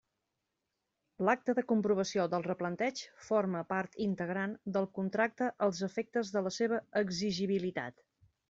L'acta 1.27 1.53
de 1.59 1.63
comprovació 1.71 2.25
del 2.31 2.45
replanteig 2.47 3.03
forma 3.27 3.63
part 3.75 3.99
integrant 4.07 4.57
del 4.79 4.89
contracte 4.99 5.51
als 5.67 5.85
efectes 5.93 6.37
de 6.39 6.47
la 6.49 6.57
seva 6.61 6.85
exigibilitat. 7.05 8.05